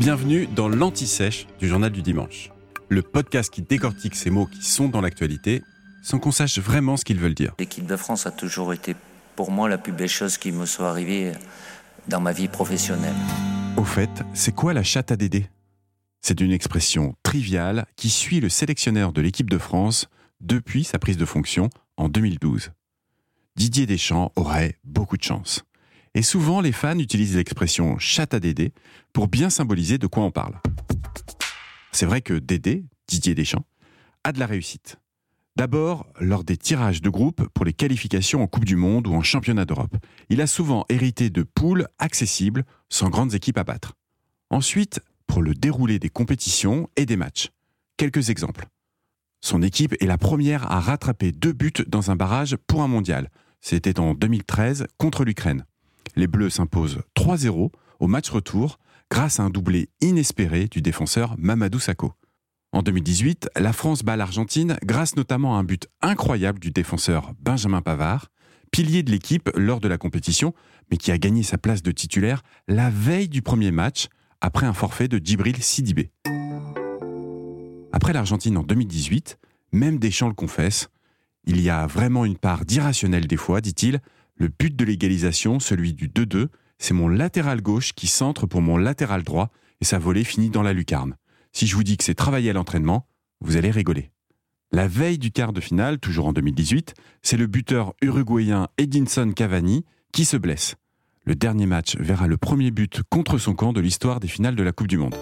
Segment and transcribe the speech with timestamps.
[0.00, 2.50] Bienvenue dans l'Anti-Sèche du Journal du Dimanche,
[2.88, 5.62] le podcast qui décortique ces mots qui sont dans l'actualité
[6.02, 7.52] sans qu'on sache vraiment ce qu'ils veulent dire.
[7.58, 8.96] L'équipe de France a toujours été
[9.36, 11.32] pour moi la plus belle chose qui me soit arrivée
[12.08, 13.12] dans ma vie professionnelle.
[13.76, 15.50] Au fait, c'est quoi la chatte à Dédé?
[16.22, 20.08] C'est une expression triviale qui suit le sélectionneur de l'équipe de France
[20.40, 22.70] depuis sa prise de fonction en 2012.
[23.56, 25.62] Didier Deschamps aurait beaucoup de chance.
[26.14, 28.72] Et souvent, les fans utilisent l'expression chatte à Dédé
[29.12, 30.60] pour bien symboliser de quoi on parle.
[31.92, 33.66] C'est vrai que Dédé, Didier Deschamps,
[34.24, 34.96] a de la réussite.
[35.56, 39.22] D'abord, lors des tirages de groupe pour les qualifications en Coupe du Monde ou en
[39.22, 39.96] Championnat d'Europe,
[40.28, 43.94] il a souvent hérité de poules accessibles sans grandes équipes à battre.
[44.50, 47.50] Ensuite, pour le déroulé des compétitions et des matchs.
[47.96, 48.66] Quelques exemples.
[49.40, 53.30] Son équipe est la première à rattraper deux buts dans un barrage pour un mondial.
[53.60, 55.64] C'était en 2013 contre l'Ukraine.
[56.16, 58.78] Les Bleus s'imposent 3-0 au match retour
[59.10, 62.12] grâce à un doublé inespéré du défenseur Mamadou Sakho.
[62.72, 67.82] En 2018, la France bat l'Argentine grâce notamment à un but incroyable du défenseur Benjamin
[67.82, 68.28] Pavard,
[68.70, 70.54] pilier de l'équipe lors de la compétition,
[70.90, 74.06] mais qui a gagné sa place de titulaire la veille du premier match
[74.40, 76.12] après un forfait de Djibril Sidibé.
[77.92, 79.38] Après l'Argentine en 2018,
[79.72, 80.88] même Deschamps le confesse,
[81.44, 84.00] il y a vraiment une part d'irrationnel des fois, dit-il.
[84.40, 88.78] Le but de l'égalisation, celui du 2-2, c'est mon latéral gauche qui centre pour mon
[88.78, 89.50] latéral droit
[89.82, 91.16] et sa volée finit dans la lucarne.
[91.52, 93.06] Si je vous dis que c'est travailler à l'entraînement,
[93.42, 94.12] vous allez rigoler.
[94.72, 99.84] La veille du quart de finale, toujours en 2018, c'est le buteur uruguayen Edinson Cavani
[100.10, 100.76] qui se blesse.
[101.26, 104.62] Le dernier match verra le premier but contre son camp de l'histoire des finales de
[104.62, 105.16] la Coupe du Monde.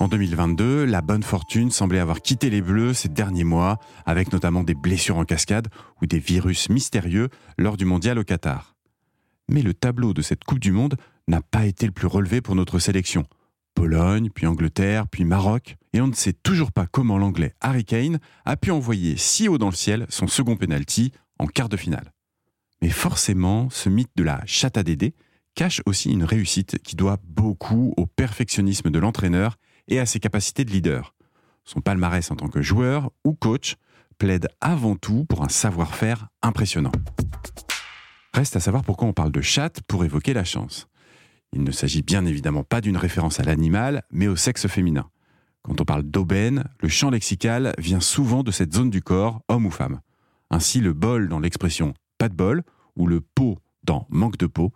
[0.00, 4.62] En 2022, la bonne fortune semblait avoir quitté les Bleus ces derniers mois, avec notamment
[4.62, 5.66] des blessures en cascade
[6.00, 8.76] ou des virus mystérieux lors du mondial au Qatar.
[9.48, 10.94] Mais le tableau de cette Coupe du Monde
[11.26, 13.24] n'a pas été le plus relevé pour notre sélection.
[13.74, 18.20] Pologne, puis Angleterre, puis Maroc, et on ne sait toujours pas comment l'anglais Harry Kane
[18.44, 22.12] a pu envoyer si haut dans le ciel son second penalty en quart de finale.
[22.82, 25.14] Mais forcément, ce mythe de la chatte à Dédé
[25.56, 29.56] cache aussi une réussite qui doit beaucoup au perfectionnisme de l'entraîneur
[29.88, 31.14] et à ses capacités de leader.
[31.64, 33.76] Son palmarès en tant que joueur ou coach
[34.18, 36.92] plaide avant tout pour un savoir-faire impressionnant.
[38.34, 40.88] Reste à savoir pourquoi on parle de chatte pour évoquer la chance.
[41.52, 45.08] Il ne s'agit bien évidemment pas d'une référence à l'animal, mais au sexe féminin.
[45.62, 49.66] Quand on parle d'aubaine, le champ lexical vient souvent de cette zone du corps, homme
[49.66, 50.00] ou femme.
[50.50, 52.62] Ainsi, le bol dans l'expression pas de bol
[52.96, 54.72] ou le pot dans manque de peau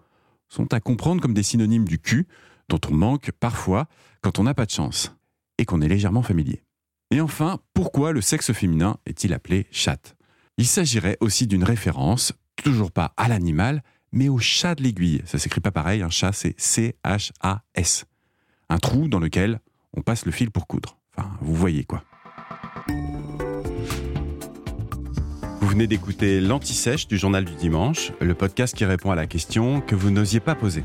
[0.48, 2.26] sont à comprendre comme des synonymes du cul,
[2.72, 3.87] dont on manque parfois
[4.22, 5.15] quand on n'a pas de chance
[5.59, 6.62] et qu'on est légèrement familier.
[7.10, 10.16] Et enfin, pourquoi le sexe féminin est-il appelé chatte?
[10.56, 15.21] Il s'agirait aussi d'une référence, toujours pas à l'animal, mais au chat de l'aiguille.
[15.27, 18.06] Ça s'écrit pas pareil, un chat c'est C-H-A-S.
[18.71, 19.60] Un trou dans lequel
[19.94, 20.97] on passe le fil pour coudre.
[21.15, 22.03] Enfin, vous voyez quoi.
[25.60, 29.83] Vous venez d'écouter l'Anti-Sèche du Journal du Dimanche, le podcast qui répond à la question
[29.83, 30.84] que vous n'osiez pas poser.